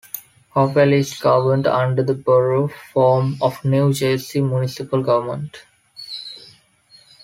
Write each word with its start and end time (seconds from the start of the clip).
Hopewell 0.55 0.93
is 0.93 1.13
governed 1.19 1.67
under 1.67 2.01
the 2.01 2.15
Borough 2.15 2.69
form 2.91 3.37
of 3.39 3.63
New 3.63 3.93
Jersey 3.93 4.41
municipal 4.41 5.03
government. 5.03 5.63